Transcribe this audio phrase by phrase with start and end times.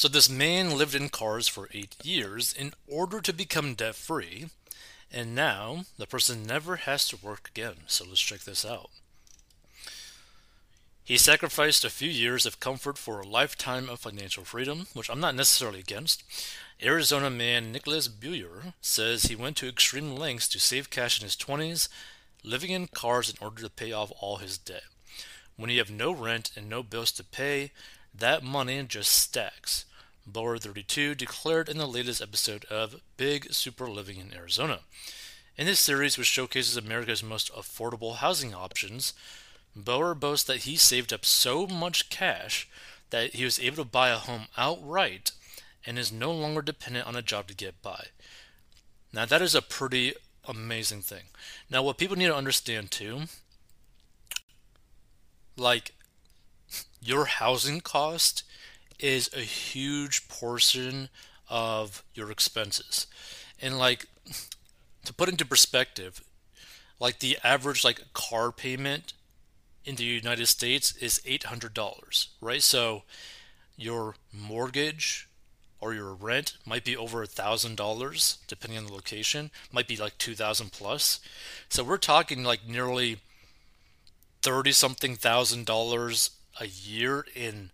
[0.00, 4.46] So this man lived in cars for eight years in order to become debt free,
[5.12, 7.82] and now the person never has to work again.
[7.86, 8.88] So let's check this out.
[11.04, 15.20] He sacrificed a few years of comfort for a lifetime of financial freedom, which I'm
[15.20, 16.24] not necessarily against.
[16.82, 21.36] Arizona man Nicholas Bauer says he went to extreme lengths to save cash in his
[21.36, 21.90] 20s,
[22.42, 24.84] living in cars in order to pay off all his debt.
[25.58, 27.72] When you have no rent and no bills to pay,
[28.14, 29.84] that money just stacks.
[30.26, 34.80] Bauer 32 declared in the latest episode of Big Super Living in Arizona.
[35.56, 39.12] In this series, which showcases America's most affordable housing options,
[39.74, 42.68] Bauer boasts that he saved up so much cash
[43.10, 45.32] that he was able to buy a home outright
[45.86, 48.06] and is no longer dependent on a job to get by.
[49.12, 50.14] Now, that is a pretty
[50.46, 51.24] amazing thing.
[51.70, 53.22] Now, what people need to understand too,
[55.56, 55.92] like,
[57.00, 58.44] your housing cost
[59.02, 61.08] is a huge portion
[61.48, 63.06] of your expenses.
[63.60, 64.06] And, like,
[65.04, 66.22] to put into perspective,
[67.00, 69.14] like the average like car payment
[69.84, 72.62] in the United States is $800, right?
[72.62, 73.02] So
[73.76, 75.28] your mortgage
[75.80, 80.70] or your rent might be over $1,000 depending on the location, might be like 2000
[80.70, 81.20] plus.
[81.70, 83.18] So we're talking like nearly
[84.42, 87.70] 30 something thousand dollars a year in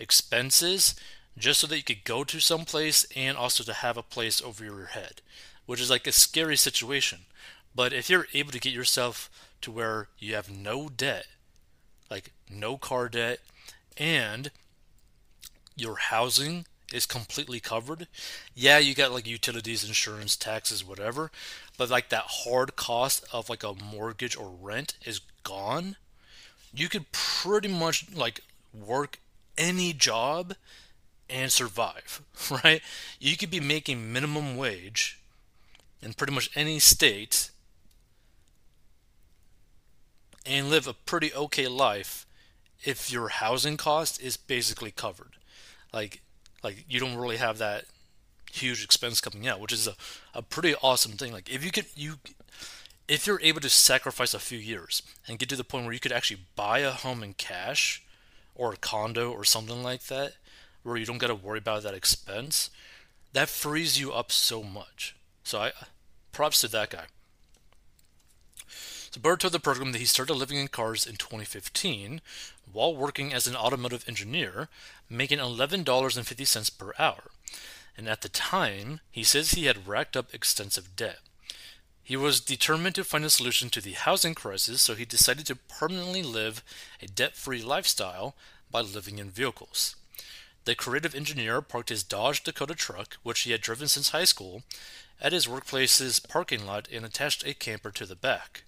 [0.00, 0.94] expenses
[1.38, 4.42] just so that you could go to some place and also to have a place
[4.42, 5.20] over your head,
[5.66, 7.20] which is like a scary situation.
[7.74, 11.26] But if you're able to get yourself to where you have no debt
[12.10, 13.40] like no car debt,
[13.96, 14.50] and
[15.76, 18.08] your housing is completely covered.
[18.54, 21.30] Yeah, you got like utilities, insurance, taxes, whatever,
[21.78, 25.96] but like that hard cost of like a mortgage or rent is gone.
[26.74, 28.40] You could pretty much like
[28.74, 29.20] work
[29.60, 30.54] any job
[31.28, 32.22] and survive,
[32.64, 32.82] right?
[33.20, 35.20] You could be making minimum wage
[36.02, 37.50] in pretty much any state
[40.46, 42.26] and live a pretty okay life
[42.82, 45.36] if your housing cost is basically covered.
[45.92, 46.22] Like
[46.62, 47.84] like you don't really have that
[48.50, 49.94] huge expense coming out, which is a,
[50.34, 51.32] a pretty awesome thing.
[51.32, 52.14] Like if you could you
[53.06, 56.00] if you're able to sacrifice a few years and get to the point where you
[56.00, 58.02] could actually buy a home in cash
[58.60, 60.34] or a condo or something like that
[60.82, 62.68] where you don't got to worry about that expense,
[63.32, 65.16] that frees you up so much.
[65.42, 65.72] So I
[66.32, 67.04] props to that guy.
[69.10, 72.20] So Bird told the program that he started living in cars in 2015
[72.70, 74.68] while working as an automotive engineer,
[75.08, 77.30] making $11.50 per hour.
[77.96, 81.18] And at the time, he says he had racked up extensive debt.
[82.02, 85.56] He was determined to find a solution to the housing crisis, so he decided to
[85.56, 86.64] permanently live
[87.00, 88.34] a debt free lifestyle
[88.70, 89.96] by living in vehicles.
[90.64, 94.62] The creative engineer parked his Dodge Dakota truck, which he had driven since high school,
[95.20, 98.64] at his workplace's parking lot and attached a camper to the back.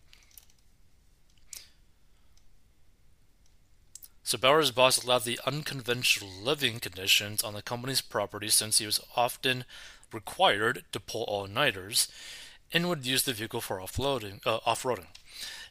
[4.23, 9.01] So Bauer's boss allowed the unconventional living conditions on the company's property since he was
[9.17, 9.65] often
[10.13, 12.09] required to pull all-nighters
[12.73, 15.07] and would use the vehicle for offloading, uh, off-roading.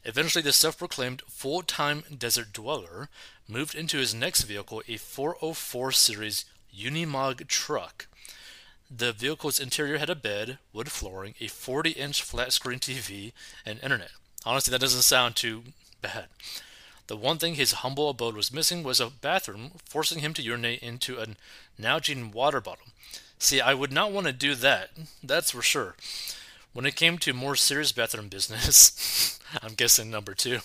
[0.04, 3.08] Eventually, the self-proclaimed full-time desert dweller
[3.48, 6.44] moved into his next vehicle, a 404 series
[6.76, 8.06] Unimog truck.
[8.94, 13.32] The vehicle's interior had a bed, wood flooring, a 40-inch flat-screen TV,
[13.64, 14.10] and internet.
[14.44, 15.62] Honestly, that doesn't sound too
[16.00, 16.26] bad.
[17.06, 20.82] The one thing his humble abode was missing was a bathroom, forcing him to urinate
[20.82, 21.26] into a
[21.80, 22.86] Nalgene water bottle.
[23.38, 24.90] See, I would not want to do that,
[25.22, 25.96] that's for sure.
[26.72, 30.60] When it came to more serious bathroom business, I'm guessing number two,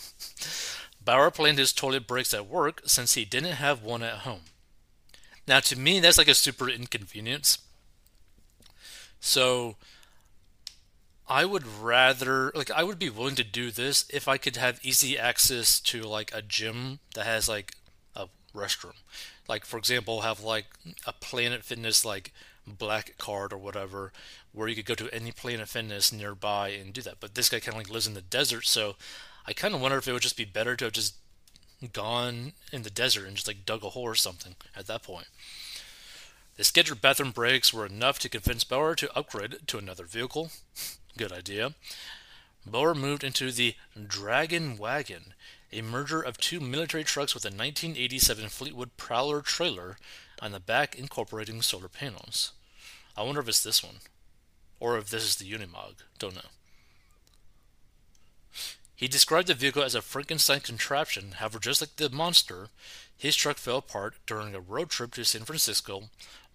[1.03, 4.41] Bauer planned his toilet breaks at work since he didn't have one at home.
[5.47, 7.59] Now, to me, that's like a super inconvenience.
[9.19, 9.75] So,
[11.29, 14.79] I would rather like I would be willing to do this if I could have
[14.83, 17.73] easy access to like a gym that has like
[18.15, 18.93] a restroom.
[19.47, 20.67] Like for example, have like
[21.05, 22.33] a Planet Fitness like
[22.67, 24.11] black card or whatever
[24.51, 27.19] where you could go to any Planet of Fitness nearby and do that.
[27.19, 28.95] But this guy kind of like lives in the desert, so
[29.45, 31.15] I kind of wonder if it would just be better to have just
[31.93, 35.27] gone in the desert and just like dug a hole or something at that point.
[36.55, 40.49] The scheduled bathroom breaks were enough to convince Bauer to upgrade to another vehicle.
[41.17, 41.75] Good idea.
[42.65, 43.75] Bauer moved into the
[44.07, 45.35] Dragon Wagon,
[45.71, 49.97] a merger of two military trucks with a 1987 Fleetwood Prowler trailer
[50.41, 52.53] on the back incorporating solar panels.
[53.17, 53.95] I wonder if it's this one.
[54.79, 56.03] Or if this is the Unimog.
[56.19, 56.41] Don't know.
[58.95, 62.69] He described the vehicle as a Frankenstein contraption, however, just like the monster,
[63.17, 66.03] his truck fell apart during a road trip to San Francisco.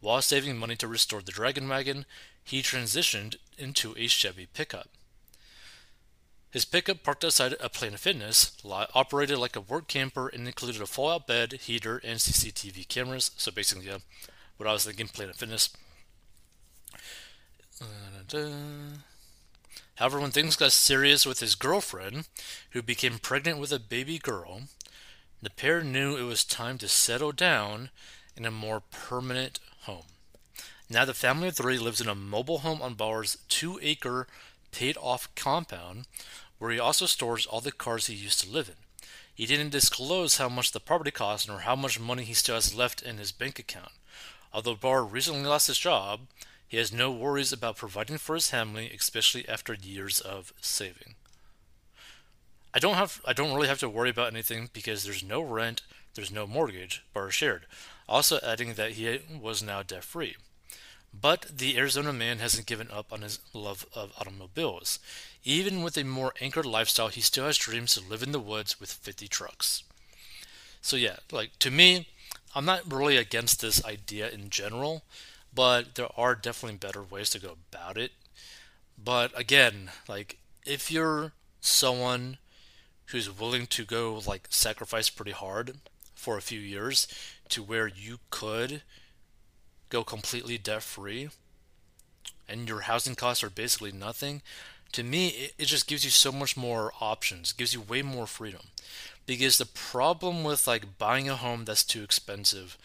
[0.01, 2.05] While saving money to restore the Dragon Wagon,
[2.43, 4.89] he transitioned into a Chevy pickup.
[6.51, 10.87] His pickup parked outside a Planet Fitness operated like a work camper and included a
[10.87, 13.31] fold-out bed, heater, and CCTV cameras.
[13.37, 13.89] So basically,
[14.57, 15.71] what I was thinking, Planet Fitness.
[18.35, 18.99] Uh,
[19.97, 22.29] however, when things got serious with his girlfriend,
[22.71, 24.63] who became pregnant with a baby girl,
[25.41, 27.91] the pair knew it was time to settle down
[28.37, 30.05] in a more permanent home.
[30.89, 34.27] Now the family of three lives in a mobile home on Bauer's two acre
[34.71, 36.07] paid off compound
[36.59, 38.75] where he also stores all the cars he used to live in.
[39.35, 42.75] He didn't disclose how much the property cost nor how much money he still has
[42.75, 43.93] left in his bank account.
[44.53, 46.21] Although Bauer recently lost his job,
[46.73, 51.17] he has no worries about providing for his family, especially after years of saving.
[52.73, 55.83] I don't have I don't really have to worry about anything because there's no rent,
[56.15, 57.67] there's no mortgage, Bauer shared,
[58.09, 60.37] also adding that he was now debt free.
[61.13, 64.99] But the Arizona man hasn't given up on his love of automobiles.
[65.45, 68.81] Even with a more anchored lifestyle, he still has dreams to live in the woods
[68.81, 69.83] with 50 trucks.
[70.81, 72.09] So, yeah, like to me,
[72.55, 75.03] I'm not really against this idea in general,
[75.55, 78.13] but there are definitely better ways to go about it.
[79.03, 82.39] But again, like if you're someone
[83.07, 85.79] who's willing to go like sacrifice pretty hard
[86.15, 87.07] for a few years
[87.49, 88.83] to where you could
[89.89, 91.29] go completely debt free
[92.49, 94.43] and your housing costs are basically nothing,
[94.93, 98.27] to me, it, it just gives you so much more options, gives you way more
[98.27, 98.61] freedom.
[99.27, 102.77] Because the problem with like buying a home that's too expensive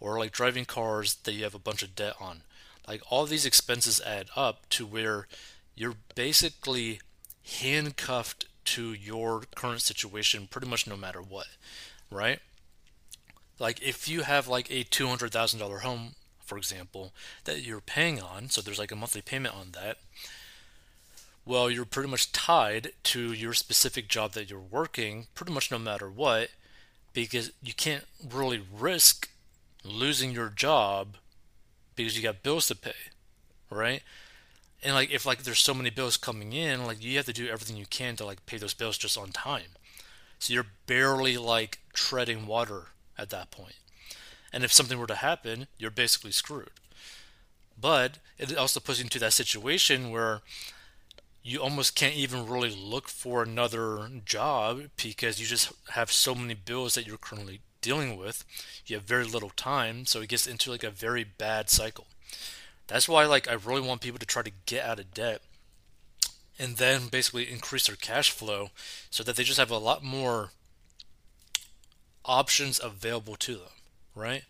[0.00, 2.42] or like driving cars that you have a bunch of debt on,
[2.88, 5.26] like all these expenses add up to where
[5.74, 7.00] you're basically
[7.60, 11.46] handcuffed to your current situation pretty much no matter what,
[12.10, 12.40] right?
[13.58, 16.14] Like if you have like a $200,000 home
[16.46, 17.12] for example,
[17.44, 19.98] that you're paying on, so there's like a monthly payment on that,
[21.44, 25.78] well, you're pretty much tied to your specific job that you're working, pretty much no
[25.78, 26.50] matter what,
[27.12, 29.28] because you can't really risk
[29.88, 31.16] losing your job
[31.94, 32.92] because you got bills to pay,
[33.70, 34.02] right?
[34.82, 37.48] And like if like there's so many bills coming in, like you have to do
[37.48, 39.76] everything you can to like pay those bills just on time.
[40.38, 43.76] So you're barely like treading water at that point.
[44.52, 46.70] And if something were to happen, you're basically screwed.
[47.78, 50.40] But it also puts you into that situation where
[51.42, 56.54] you almost can't even really look for another job because you just have so many
[56.54, 58.44] bills that you're currently dealing with.
[58.86, 62.06] You have very little time, so it gets into like a very bad cycle.
[62.86, 65.40] That's why like I really want people to try to get out of debt
[66.58, 68.70] and then basically increase their cash flow
[69.10, 70.50] so that they just have a lot more
[72.24, 73.76] options available to them
[74.16, 74.42] right?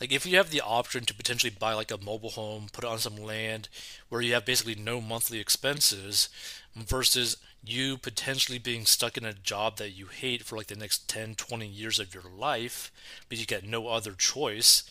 [0.00, 2.90] Like if you have the option to potentially buy like a mobile home, put it
[2.90, 3.68] on some land
[4.08, 6.28] where you have basically no monthly expenses
[6.74, 11.08] versus you potentially being stuck in a job that you hate for like the next
[11.08, 12.90] 10, 20 years of your life
[13.28, 14.82] but you get no other choice,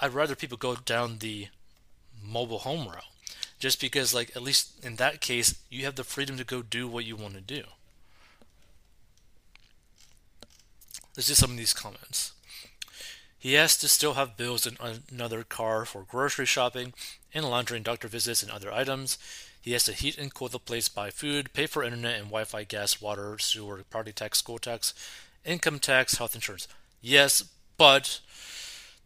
[0.00, 1.48] I'd rather people go down the
[2.24, 3.04] mobile home route.
[3.58, 6.88] Just because like at least in that case you have the freedom to go do
[6.88, 7.62] what you want to do.
[11.16, 12.32] Let's do some of these comments.
[13.42, 14.76] He has to still have bills in
[15.10, 16.94] another car for grocery shopping
[17.34, 19.18] and laundry and doctor visits and other items.
[19.60, 22.44] He has to heat and cool the place, buy food, pay for internet and Wi
[22.44, 24.94] Fi, gas, water, sewer, property tax, school tax,
[25.44, 26.68] income tax, health insurance.
[27.00, 27.42] Yes,
[27.76, 28.20] but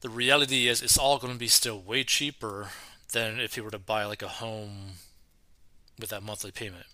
[0.02, 2.68] the reality is it's all going to be still way cheaper
[3.14, 4.96] than if he were to buy like a home
[5.98, 6.84] with that monthly payment.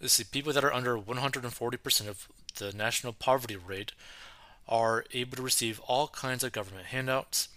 [0.00, 2.28] Let's see, people that are under 140% of
[2.60, 3.90] the national poverty rate
[4.68, 7.48] are able to receive all kinds of government handouts.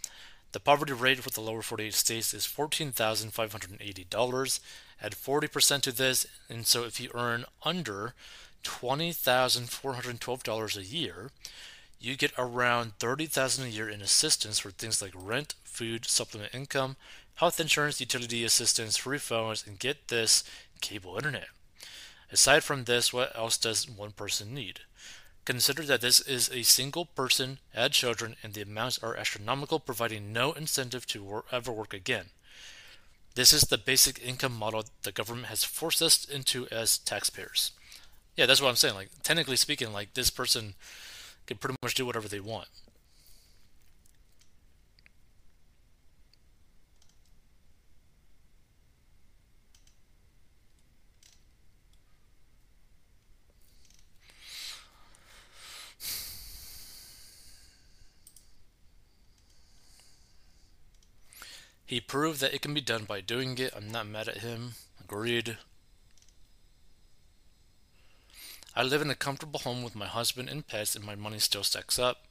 [0.51, 4.59] The poverty rate for the lower 48 states is $14,580.
[5.01, 8.15] Add 40% to this, and so if you earn under
[8.63, 11.29] $20,412 a year,
[11.99, 16.95] you get around 30,000 a year in assistance for things like rent, food, supplement income,
[17.35, 20.43] health insurance, utility assistance, free phones, and get this,
[20.81, 21.47] cable internet.
[22.31, 24.81] Aside from this, what else does one person need?
[25.49, 30.31] Consider that this is a single person, add children, and the amounts are astronomical, providing
[30.31, 32.25] no incentive to wor- ever work again.
[33.33, 37.71] This is the basic income model the government has forced us into as taxpayers.
[38.37, 38.93] Yeah, that's what I'm saying.
[38.93, 40.75] Like, technically speaking, like, this person
[41.47, 42.67] can pretty much do whatever they want.
[61.89, 63.73] He proved that it can be done by doing it.
[63.75, 64.73] I'm not mad at him.
[65.03, 65.57] Agreed.
[68.75, 71.63] I live in a comfortable home with my husband and pets, and my money still
[71.63, 72.25] stacks up.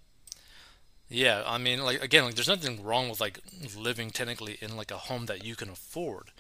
[1.09, 3.41] Yeah, I mean, like again, like there's nothing wrong with like
[3.77, 6.31] living technically in like a home that you can afford.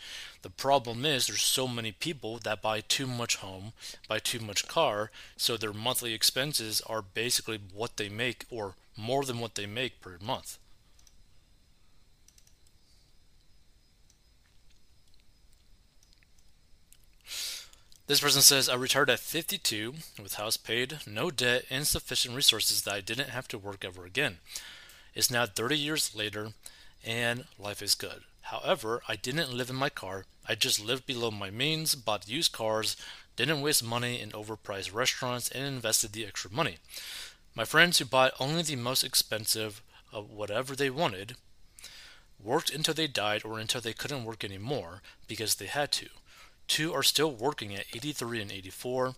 [0.43, 3.73] The problem is there's so many people that buy too much home,
[4.07, 9.25] buy too much car, so their monthly expenses are basically what they make or more
[9.25, 10.57] than what they make per month.
[18.09, 22.81] This person says, I retired at 52 with house paid, no debt, and sufficient resources
[22.81, 24.39] that I didn't have to work ever again.
[25.15, 26.53] It's now 30 years later,
[27.05, 28.23] and life is good.
[28.41, 30.25] However, I didn't live in my car.
[30.49, 32.97] I just lived below my means, bought used cars,
[33.37, 36.79] didn't waste money in overpriced restaurants, and invested the extra money.
[37.55, 39.83] My friends who bought only the most expensive
[40.15, 41.37] of whatever they wanted
[42.43, 46.09] worked until they died or until they couldn't work anymore because they had to.
[46.69, 49.15] Two are still working at 83 and 84,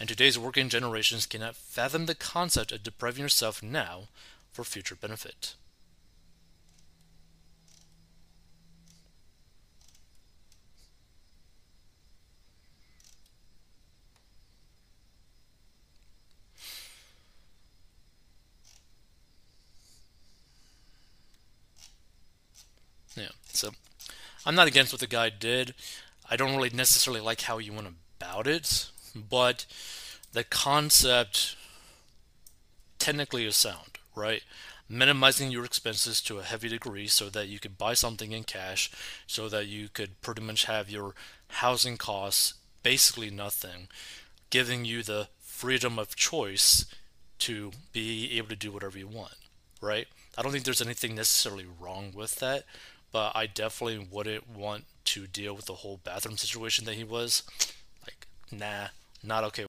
[0.00, 4.08] and today's working generations cannot fathom the concept of depriving yourself now
[4.50, 5.54] for future benefit.
[23.14, 23.70] Yeah, so
[24.46, 25.74] I'm not against what the guy did.
[26.30, 27.88] I don't really necessarily like how you went
[28.18, 29.66] about it, but
[30.32, 31.56] the concept
[32.98, 34.42] technically is sound, right?
[34.88, 38.90] Minimizing your expenses to a heavy degree so that you could buy something in cash,
[39.26, 41.14] so that you could pretty much have your
[41.48, 43.88] housing costs basically nothing,
[44.50, 46.84] giving you the freedom of choice
[47.38, 49.34] to be able to do whatever you want,
[49.80, 50.06] right?
[50.36, 52.64] I don't think there's anything necessarily wrong with that,
[53.12, 57.42] but I definitely wouldn't want to deal with the whole bathroom situation that he was.
[58.04, 58.88] Like, nah,
[59.22, 59.62] not okay